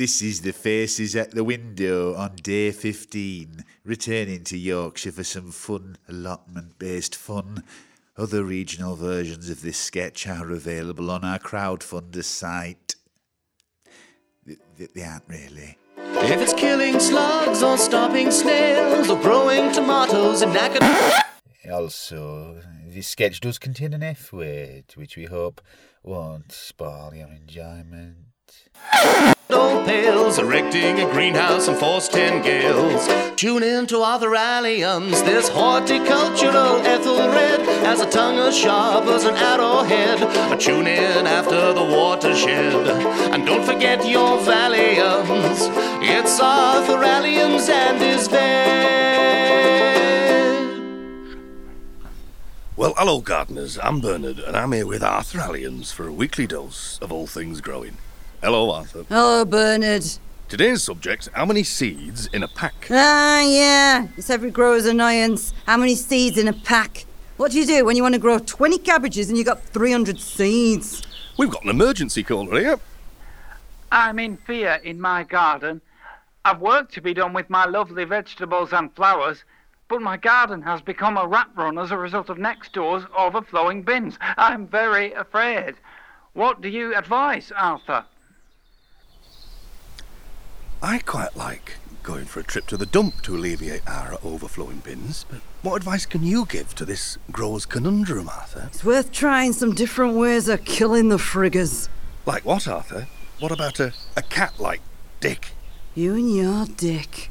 This 0.00 0.22
is 0.22 0.40
the 0.40 0.54
faces 0.54 1.14
at 1.14 1.32
the 1.32 1.44
window 1.44 2.14
on 2.14 2.36
day 2.36 2.70
15, 2.70 3.66
returning 3.84 4.44
to 4.44 4.56
Yorkshire 4.56 5.12
for 5.12 5.24
some 5.24 5.50
fun, 5.50 5.98
allotment 6.08 6.78
based 6.78 7.14
fun. 7.14 7.64
Other 8.16 8.42
regional 8.42 8.96
versions 8.96 9.50
of 9.50 9.60
this 9.60 9.76
sketch 9.76 10.26
are 10.26 10.52
available 10.52 11.10
on 11.10 11.22
our 11.22 11.38
crowdfunder 11.38 12.24
site. 12.24 12.94
Th- 14.46 14.58
th- 14.78 14.90
They 14.94 15.02
aren't 15.02 15.28
really. 15.28 15.76
If 15.98 16.40
it's 16.40 16.54
killing 16.54 16.98
slugs 16.98 17.62
or 17.62 17.76
stopping 17.76 18.30
snails 18.30 19.10
or 19.10 19.20
growing 19.20 19.70
tomatoes 19.70 20.40
in 20.40 20.54
Naked. 20.54 20.80
Also, 21.70 22.62
this 22.86 23.06
sketch 23.06 23.38
does 23.38 23.58
contain 23.58 23.92
an 23.92 24.02
F 24.02 24.32
word, 24.32 24.84
which 24.94 25.18
we 25.18 25.26
hope 25.26 25.60
won't 26.02 26.52
spoil 26.52 27.12
your 27.14 27.28
enjoyment. 27.28 28.29
Old 29.50 29.84
pails, 29.84 30.38
erecting 30.38 31.00
a 31.00 31.10
greenhouse 31.12 31.66
and 31.68 31.76
force 31.76 32.08
10 32.08 32.42
gales. 32.42 33.08
Tune 33.36 33.62
in 33.62 33.86
to 33.86 33.98
Arthur 33.98 34.30
Alliums, 34.30 35.24
this 35.24 35.48
horticultural 35.48 36.76
Ethelred 36.86 37.60
has 37.84 38.00
a 38.00 38.08
tongue 38.08 38.38
as 38.38 38.56
sharp 38.56 39.06
as 39.06 39.24
an 39.24 39.34
arrowhead. 39.34 40.60
Tune 40.60 40.86
in 40.86 41.26
after 41.26 41.72
the 41.72 41.82
watershed, 41.82 42.86
and 43.32 43.44
don't 43.44 43.64
forget 43.64 44.06
your 44.08 44.38
Valiums. 44.38 45.68
It's 46.02 46.38
Arthur 46.40 46.98
Alliums 46.98 47.68
and 47.68 47.98
his 48.00 48.28
veg. 48.28 48.90
Well, 52.76 52.94
hello, 52.96 53.20
gardeners. 53.20 53.78
I'm 53.82 54.00
Bernard, 54.00 54.38
and 54.38 54.56
I'm 54.56 54.72
here 54.72 54.86
with 54.86 55.02
Arthur 55.02 55.38
Alliums 55.38 55.92
for 55.92 56.06
a 56.06 56.12
weekly 56.12 56.46
dose 56.46 56.98
of 57.02 57.10
all 57.10 57.26
things 57.26 57.60
growing. 57.60 57.98
Hello, 58.42 58.70
Arthur. 58.70 59.04
Hello, 59.10 59.44
Bernard. 59.44 60.02
Today's 60.48 60.82
subject 60.82 61.28
how 61.34 61.44
many 61.44 61.62
seeds 61.62 62.26
in 62.28 62.42
a 62.42 62.48
pack? 62.48 62.86
Ah, 62.90 63.42
yeah. 63.42 64.08
It's 64.16 64.30
every 64.30 64.50
grower's 64.50 64.86
annoyance. 64.86 65.52
How 65.66 65.76
many 65.76 65.94
seeds 65.94 66.38
in 66.38 66.48
a 66.48 66.54
pack? 66.54 67.04
What 67.36 67.52
do 67.52 67.58
you 67.58 67.66
do 67.66 67.84
when 67.84 67.96
you 67.96 68.02
want 68.02 68.14
to 68.14 68.18
grow 68.18 68.38
20 68.38 68.78
cabbages 68.78 69.28
and 69.28 69.36
you've 69.36 69.46
got 69.46 69.62
300 69.62 70.18
seeds? 70.18 71.02
We've 71.36 71.50
got 71.50 71.64
an 71.64 71.68
emergency 71.68 72.22
caller 72.22 72.58
here. 72.58 72.80
I'm 73.92 74.18
in 74.18 74.38
fear 74.38 74.80
in 74.82 74.98
my 74.98 75.22
garden. 75.24 75.82
I've 76.42 76.62
work 76.62 76.90
to 76.92 77.02
be 77.02 77.12
done 77.12 77.34
with 77.34 77.50
my 77.50 77.66
lovely 77.66 78.04
vegetables 78.04 78.72
and 78.72 78.90
flowers, 78.96 79.44
but 79.88 80.00
my 80.00 80.16
garden 80.16 80.62
has 80.62 80.80
become 80.80 81.18
a 81.18 81.26
rat 81.26 81.50
run 81.56 81.76
as 81.76 81.90
a 81.90 81.98
result 81.98 82.30
of 82.30 82.38
next 82.38 82.72
door's 82.72 83.04
overflowing 83.14 83.82
bins. 83.82 84.16
I'm 84.38 84.66
very 84.66 85.12
afraid. 85.12 85.74
What 86.32 86.62
do 86.62 86.70
you 86.70 86.96
advise, 86.96 87.52
Arthur? 87.54 88.06
I 90.82 91.00
quite 91.00 91.36
like 91.36 91.76
going 92.02 92.24
for 92.24 92.40
a 92.40 92.42
trip 92.42 92.66
to 92.68 92.78
the 92.78 92.86
dump 92.86 93.20
to 93.22 93.36
alleviate 93.36 93.82
our 93.86 94.16
overflowing 94.24 94.78
bins, 94.78 95.26
but 95.28 95.40
what 95.60 95.76
advice 95.76 96.06
can 96.06 96.22
you 96.22 96.46
give 96.46 96.74
to 96.76 96.86
this 96.86 97.18
grower's 97.30 97.66
conundrum, 97.66 98.30
Arthur? 98.30 98.68
It's 98.68 98.82
worth 98.82 99.12
trying 99.12 99.52
some 99.52 99.74
different 99.74 100.14
ways 100.14 100.48
of 100.48 100.64
killing 100.64 101.10
the 101.10 101.18
friggers. 101.18 101.90
Like 102.24 102.46
what, 102.46 102.66
Arthur? 102.66 103.08
What 103.40 103.52
about 103.52 103.78
a, 103.78 103.92
a 104.16 104.22
cat 104.22 104.58
like 104.58 104.80
Dick? 105.20 105.48
You 105.94 106.14
and 106.14 106.34
your 106.34 106.64
dick. 106.64 107.30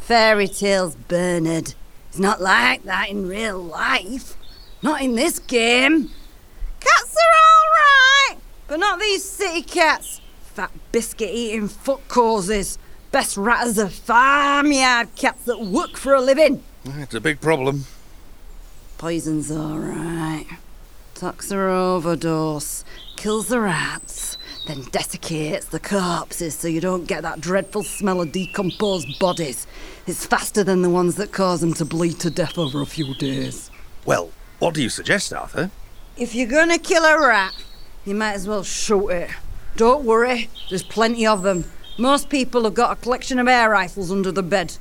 Fairy 0.00 0.48
tales, 0.48 0.94
Bernard. 0.94 1.72
It's 2.10 2.18
not 2.18 2.42
like 2.42 2.82
that 2.82 3.08
in 3.08 3.26
real 3.26 3.58
life. 3.58 4.36
Not 4.82 5.00
in 5.00 5.14
this 5.14 5.38
game. 5.38 6.10
Cats 6.80 7.16
are 7.16 8.32
alright, 8.34 8.42
but 8.68 8.78
not 8.78 9.00
these 9.00 9.24
city 9.24 9.62
cats. 9.62 10.20
Fat 10.54 10.70
biscuit 10.92 11.30
eating 11.30 11.66
foot 11.66 12.06
causes. 12.06 12.78
Best 13.10 13.36
ratters 13.36 13.76
are 13.76 13.88
farmyard 13.88 15.08
cats 15.16 15.46
that 15.46 15.60
work 15.60 15.96
for 15.96 16.14
a 16.14 16.20
living. 16.20 16.62
It's 16.84 17.12
a 17.12 17.20
big 17.20 17.40
problem. 17.40 17.86
Poison's 18.96 19.50
alright. 19.50 20.46
Tucks 21.16 21.48
Toxer 21.48 21.70
overdose. 21.70 22.84
Kills 23.16 23.48
the 23.48 23.58
rats. 23.58 24.38
Then 24.68 24.82
desiccates 24.92 25.66
the 25.66 25.80
corpses 25.80 26.54
so 26.54 26.68
you 26.68 26.80
don't 26.80 27.06
get 27.06 27.22
that 27.22 27.40
dreadful 27.40 27.82
smell 27.82 28.20
of 28.20 28.30
decomposed 28.30 29.18
bodies. 29.18 29.66
It's 30.06 30.24
faster 30.24 30.62
than 30.62 30.82
the 30.82 30.90
ones 30.90 31.16
that 31.16 31.32
cause 31.32 31.62
them 31.62 31.74
to 31.74 31.84
bleed 31.84 32.20
to 32.20 32.30
death 32.30 32.58
over 32.58 32.80
a 32.80 32.86
few 32.86 33.12
days. 33.14 33.72
Well, 34.04 34.30
what 34.60 34.74
do 34.74 34.82
you 34.82 34.88
suggest, 34.88 35.32
Arthur? 35.32 35.72
If 36.16 36.32
you're 36.32 36.46
gonna 36.46 36.78
kill 36.78 37.04
a 37.04 37.18
rat, 37.18 37.54
you 38.04 38.14
might 38.14 38.34
as 38.34 38.46
well 38.46 38.62
shoot 38.62 39.08
it. 39.08 39.30
Don't 39.76 40.04
worry, 40.04 40.48
there's 40.68 40.84
plenty 40.84 41.26
of 41.26 41.42
them. 41.42 41.64
Most 41.98 42.28
people 42.28 42.62
have 42.64 42.74
got 42.74 42.92
a 42.92 43.00
collection 43.00 43.40
of 43.40 43.48
air 43.48 43.70
rifles 43.70 44.12
under 44.12 44.30
the 44.30 44.42
bed. 44.42 44.76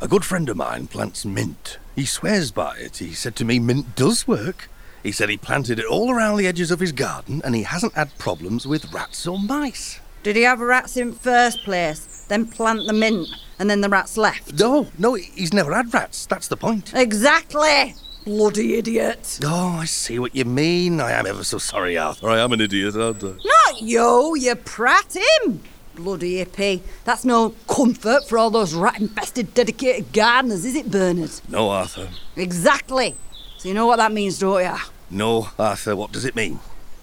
A 0.00 0.08
good 0.08 0.24
friend 0.24 0.48
of 0.48 0.56
mine 0.56 0.86
plants 0.86 1.24
mint. 1.24 1.78
He 1.94 2.06
swears 2.06 2.50
by 2.50 2.76
it. 2.76 2.98
He 2.98 3.12
said 3.12 3.36
to 3.36 3.44
me, 3.44 3.58
mint 3.58 3.94
does 3.94 4.26
work. 4.26 4.70
He 5.02 5.12
said 5.12 5.28
he 5.28 5.36
planted 5.36 5.78
it 5.78 5.84
all 5.84 6.10
around 6.10 6.38
the 6.38 6.46
edges 6.46 6.70
of 6.70 6.80
his 6.80 6.92
garden 6.92 7.42
and 7.44 7.54
he 7.54 7.62
hasn't 7.62 7.94
had 7.94 8.16
problems 8.18 8.66
with 8.66 8.92
rats 8.92 9.26
or 9.26 9.38
mice. 9.38 10.00
Did 10.22 10.36
he 10.36 10.42
have 10.42 10.60
rats 10.60 10.96
in 10.96 11.12
first 11.12 11.62
place, 11.62 12.24
then 12.28 12.46
plant 12.46 12.86
the 12.86 12.92
mint, 12.92 13.28
and 13.58 13.70
then 13.70 13.80
the 13.80 13.88
rats 13.88 14.16
left? 14.16 14.58
No, 14.58 14.88
no, 14.98 15.14
he's 15.14 15.52
never 15.52 15.72
had 15.72 15.94
rats. 15.94 16.26
That's 16.26 16.48
the 16.48 16.56
point. 16.56 16.92
Exactly! 16.94 17.94
Bloody 18.26 18.74
idiot! 18.74 19.38
Oh, 19.44 19.78
I 19.80 19.84
see 19.84 20.18
what 20.18 20.34
you 20.34 20.44
mean. 20.44 21.00
I 21.00 21.12
am 21.12 21.26
ever 21.26 21.44
so 21.44 21.58
sorry, 21.58 21.96
Arthur. 21.96 22.28
I 22.28 22.40
am 22.40 22.50
an 22.50 22.60
idiot, 22.60 22.96
aren't 22.96 23.22
I? 23.22 23.28
Not 23.28 23.80
you, 23.80 24.34
you 24.36 24.56
prat 24.56 25.16
him! 25.16 25.62
Bloody 25.94 26.44
hippie. 26.44 26.80
That's 27.04 27.24
no 27.24 27.50
comfort 27.68 28.28
for 28.28 28.36
all 28.36 28.50
those 28.50 28.74
rat 28.74 29.00
infested 29.00 29.54
dedicated 29.54 30.12
gardeners, 30.12 30.64
is 30.64 30.74
it, 30.74 30.90
Bernard? 30.90 31.30
No, 31.48 31.70
Arthur. 31.70 32.08
Exactly. 32.34 33.14
So 33.58 33.68
you 33.68 33.74
know 33.76 33.86
what 33.86 33.98
that 33.98 34.10
means, 34.10 34.40
don't 34.40 34.60
you? 34.60 34.76
No, 35.08 35.50
Arthur, 35.56 35.94
what 35.94 36.10
does 36.10 36.24
it 36.24 36.34
mean? 36.34 36.58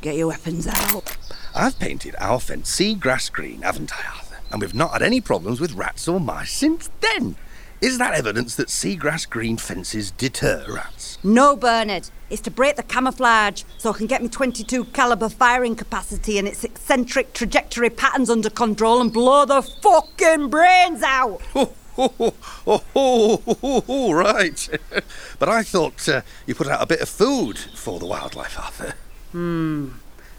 Get 0.00 0.14
your 0.14 0.28
weapons 0.28 0.68
out. 0.68 1.16
I've 1.52 1.80
painted 1.80 2.14
our 2.20 2.38
fence 2.38 2.70
sea 2.70 2.94
grass 2.94 3.28
green, 3.28 3.62
haven't 3.62 3.92
I, 3.92 4.06
Arthur? 4.06 4.36
And 4.52 4.60
we've 4.60 4.72
not 4.72 4.92
had 4.92 5.02
any 5.02 5.20
problems 5.20 5.60
with 5.60 5.72
rats 5.72 6.06
or 6.06 6.20
mice 6.20 6.52
since 6.52 6.88
then. 7.00 7.34
Is 7.80 7.98
that 7.98 8.14
evidence 8.14 8.56
that 8.56 8.68
seagrass 8.68 9.28
green 9.28 9.56
fences 9.56 10.10
deter 10.10 10.64
rats? 10.68 11.16
No, 11.22 11.54
Bernard. 11.54 12.10
It's 12.28 12.42
to 12.42 12.50
break 12.50 12.74
the 12.74 12.82
camouflage 12.82 13.62
so 13.78 13.90
I 13.90 13.96
can 13.96 14.08
get 14.08 14.20
my 14.20 14.28
22 14.28 14.86
caliber 14.86 15.28
firing 15.28 15.76
capacity 15.76 16.38
and 16.38 16.48
its 16.48 16.64
eccentric 16.64 17.32
trajectory 17.34 17.88
patterns 17.88 18.30
under 18.30 18.50
control 18.50 19.00
and 19.00 19.12
blow 19.12 19.44
the 19.44 19.62
fucking 19.62 20.50
brains 20.50 21.02
out. 21.02 21.40
Oh, 22.00 22.12
oh, 22.20 22.34
oh, 22.64 22.84
oh, 22.94 23.42
oh, 23.44 23.58
oh, 23.60 23.84
oh, 23.88 24.12
right. 24.12 24.68
but 25.40 25.48
I 25.48 25.64
thought 25.64 26.08
uh, 26.08 26.20
you 26.46 26.54
put 26.54 26.68
out 26.68 26.80
a 26.80 26.86
bit 26.86 27.00
of 27.00 27.08
food 27.08 27.58
for 27.58 27.98
the 27.98 28.06
wildlife, 28.06 28.56
Arthur. 28.56 28.94
Hmm. 29.32 29.88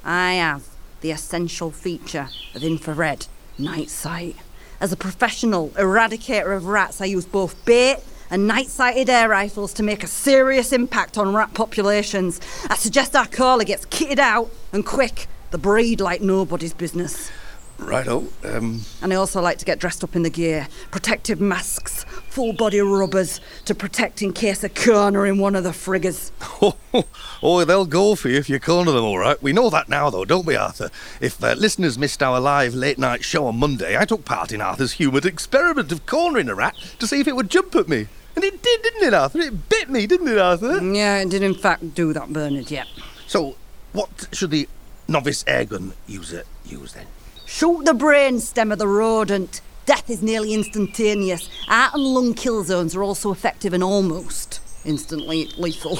I 0.06 0.36
have 0.36 0.64
the 1.02 1.12
essential 1.12 1.70
feature 1.70 2.30
of 2.56 2.64
infrared 2.64 3.28
night 3.58 3.90
sight. 3.90 4.38
As 4.81 4.94
a 4.94 4.97
professional 4.97 5.69
eradicator 5.72 6.56
of 6.56 6.66
rats, 6.67 7.01
I 7.01 7.06
use 7.06 7.25
both 7.25 7.66
bait 7.66 7.97
and 8.29 8.47
night 8.47 8.67
sighted 8.67 9.09
air 9.09 9.28
rifles 9.28 9.73
to 9.73 9.84
make 9.84 10.03
a 10.03 10.07
serious 10.07 10.72
impact 10.72 11.17
on 11.17 11.34
rat 11.34 11.53
populations. 11.53 12.40
I 12.69 12.75
suggest 12.75 13.13
our 13.16 13.25
caller 13.28 13.66
gets 13.66 13.85
kitted 13.88 14.19
out 14.19 14.50
and 14.72 14.85
quick, 14.85 15.28
the 15.51 15.57
breed 15.57 16.00
like 16.00 16.22
nobody's 16.22 16.73
business. 16.73 17.29
Righto. 17.78 18.28
Um, 18.44 18.84
And 19.01 19.12
I 19.12 19.16
also 19.16 19.41
like 19.41 19.57
to 19.59 19.66
get 19.66 19.79
dressed 19.79 20.03
up 20.03 20.16
in 20.16 20.23
the 20.23 20.29
gear 20.29 20.67
protective 20.91 21.41
masks, 21.41 21.99
full 22.29 22.53
body 22.53 22.79
rubbers 22.79 23.41
to 23.66 23.75
protect 23.75 24.22
in 24.22 24.34
case 24.34 24.63
a 24.63 24.69
corner 24.69 25.25
in 25.25 25.38
one 25.38 25.56
of 25.56 25.63
the 25.63 25.72
friggers. 25.72 26.31
oh, 27.44 27.66
they'll 27.66 27.85
go 27.85 28.16
for 28.16 28.29
you 28.29 28.38
if 28.38 28.50
you 28.50 28.59
corner 28.59 28.91
them, 28.91 29.03
all 29.03 29.17
right. 29.17 29.41
We 29.41 29.53
know 29.53 29.69
that 29.69 29.90
now, 29.90 30.09
though, 30.09 30.25
don't 30.25 30.45
we, 30.45 30.56
Arthur? 30.56 30.90
If 31.19 31.44
uh, 31.44 31.53
listeners 31.53 31.97
missed 31.97 32.22
our 32.22 32.40
live 32.40 32.73
late 32.73 32.97
night 32.97 33.23
show 33.23 33.47
on 33.47 33.58
Monday, 33.58 33.97
I 33.97 34.05
took 34.05 34.26
part 34.26 34.52
in 34.52 34.61
Arthur's 34.61 34.93
humoured 34.93 35.26
experiment 35.26 35.91
of 35.91 36.05
cornering 36.05 36.49
a 36.49 36.55
rat 36.55 36.76
to 36.99 37.08
see 37.08 37.20
if 37.20 37.28
it 37.28 37.35
would 37.35 37.49
jump 37.49 37.76
at 37.76 37.90
me. 37.90 38.08
And 38.35 38.46
it 38.46 38.61
did, 38.61 38.82
didn't 38.84 39.03
it, 39.03 39.14
Arthur? 39.14 39.40
It 39.40 39.70
bit 39.70 39.90
me, 39.90 40.08
didn't 40.08 40.28
it, 40.28 40.37
Arthur? 40.37 40.79
Yeah, 40.84 41.17
it 41.17 41.29
did 41.29 41.43
in 41.43 41.55
fact 41.55 41.93
do 41.96 42.14
that, 42.14 42.32
Bernard, 42.32 42.72
yeah. 42.72 42.85
So, 43.28 43.55
what 43.91 44.28
should 44.32 44.52
the 44.52 44.70
novice 45.08 45.43
airgun 45.46 45.93
user 46.08 46.43
use 46.66 46.93
then? 46.93 47.08
Shoot 47.46 47.85
the 47.85 47.93
brain 47.93 48.40
stem 48.40 48.72
of 48.72 48.78
the 48.78 48.87
rodent. 48.87 49.61
Death 49.90 50.12
is 50.12 50.22
nearly 50.22 50.53
instantaneous. 50.53 51.50
Heart 51.66 51.96
and 51.96 52.03
lung 52.03 52.36
kill 52.36 52.64
zones 52.64 52.96
are 52.96 53.02
also 53.02 53.32
effective 53.32 53.74
and 53.74 53.84
almost 53.84 54.62
instantly 54.86 55.50
lethal. 55.58 55.97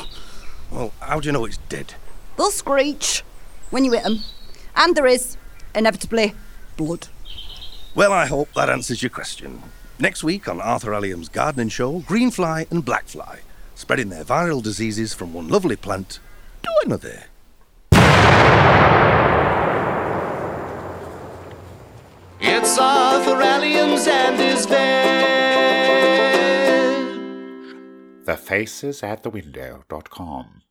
Well, 0.69 0.94
how 1.00 1.19
do 1.19 1.25
you 1.25 1.31
know 1.31 1.45
it's 1.45 1.57
dead? 1.69 1.95
They'll 2.38 2.51
screech 2.51 3.24
when 3.71 3.83
you 3.83 3.94
hit 3.94 4.03
them. 4.03 4.19
And 4.75 4.95
there 4.95 5.07
is, 5.07 5.38
inevitably, 5.74 6.36
blood. 6.77 7.07
Well, 7.95 8.13
I 8.13 8.27
hope 8.27 8.53
that 8.53 8.69
answers 8.69 9.01
your 9.01 9.09
question. 9.09 9.63
Next 9.97 10.24
week 10.24 10.47
on 10.47 10.62
Arthur 10.62 10.92
Alliums' 10.92 11.31
gardening 11.31 11.69
show, 11.69 12.01
greenfly 12.01 12.69
and 12.69 12.85
blackfly, 12.85 13.39
spreading 13.74 14.09
their 14.09 14.24
viral 14.24 14.62
diseases 14.62 15.15
from 15.15 15.33
one 15.33 15.47
lovely 15.47 15.75
plant 15.75 16.19
to 16.62 16.69
another. 16.85 17.24
thefacesatthewindow.com. 28.49 30.61